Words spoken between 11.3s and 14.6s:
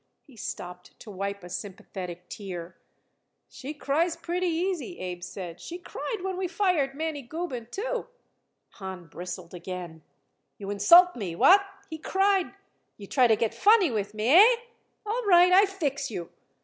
What?" he cried. "You try to get funny with me. Hey?